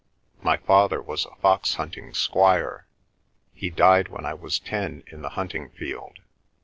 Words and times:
"My 0.41 0.57
father 0.57 0.99
was 0.99 1.25
a 1.25 1.35
fox 1.35 1.75
hunting 1.75 2.15
squire. 2.15 2.87
He 3.53 3.69
died 3.69 4.07
when 4.07 4.25
I 4.25 4.33
was 4.33 4.57
ten 4.57 5.03
in 5.05 5.21
the 5.21 5.29
hunting 5.37 5.69
field. 5.69 6.17